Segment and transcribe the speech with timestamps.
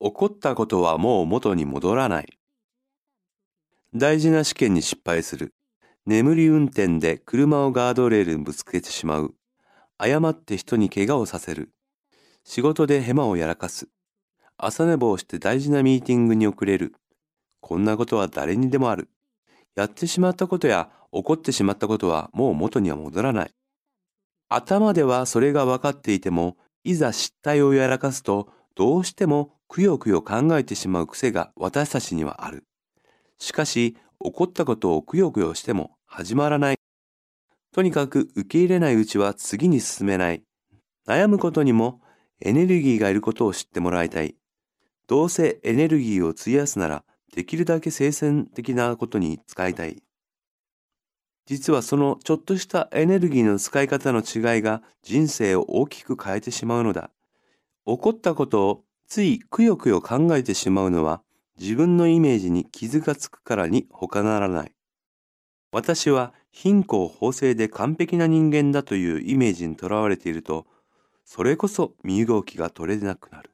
[0.00, 2.38] 起こったことはもう元に戻らない。
[3.94, 5.52] 大事な試験に失敗する。
[6.06, 9.34] 眠り運転で車をガードレールにぶつけてしまう。
[9.98, 11.72] 誤って人に怪我をさせる。
[12.44, 13.88] 仕事でヘマをやらかす。
[14.56, 16.94] 朝寝坊して大事なミーティングに遅れる。
[17.60, 19.10] こんなことは誰にでもある。
[19.74, 23.54] やってしまったことや起こってしまったことはもう元には戻らない。
[24.48, 32.64] 頭ではそれが分かっていても、いざ失態をやらかすと、どうしてもくよくよ考えてしまう癖が私たちにはある。
[33.38, 36.76] しかし、起こったことをくよくよしても始まらない。
[37.72, 40.42] とにかく受け入れないうちは次に進めない。
[41.06, 42.00] 悩むことにも
[42.40, 44.34] エネルギーがいることを知ってもらいたい。
[45.06, 50.02] どうせエネルギーを費やすなら、できるだけ生鮮的なことに使いたい。
[51.46, 57.12] 実はそのちょっとしたエネルギーの使い方の違いが人生を大きく変えてしまうのだ。
[57.86, 61.20] 起こったことをついくよくよ考えてしまうのは
[61.58, 64.72] 自分のイメージに傷がつくからに他ならない。
[65.72, 70.64] 私は貧困法制で完璧な人間だというイメージにとらわれていると、
[71.24, 73.50] それこそ身動きが取れなくなる。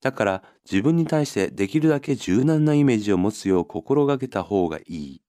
[0.00, 5.22] だから自分に対してできるだけ柔軟なイメージを持つよう心がけた方がいい。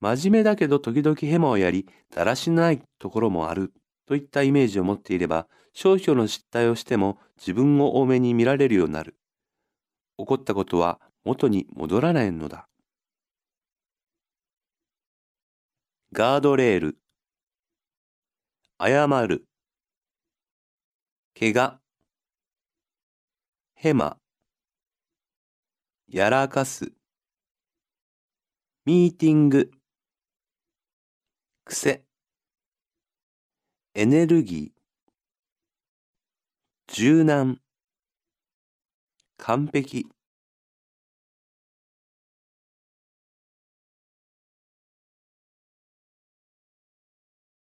[0.00, 3.74] 真面目だけど時々ヘマをやり、だらしないところもある
[4.06, 9.16] といったイメージを持っていれば、少々の失態をしても自分を多めに見られるようになる。
[10.18, 12.68] 起こったことは元に戻らないのだ。
[16.12, 16.98] ガードレール。
[18.78, 19.46] 謝る。
[21.38, 21.80] 怪我。
[23.74, 24.16] ヘマ。
[26.08, 26.92] やらかす。
[28.86, 29.70] ミーティング。
[31.64, 32.05] 癖。
[33.98, 34.82] エネルギー。
[36.92, 37.62] 柔軟。
[39.38, 40.06] 完璧。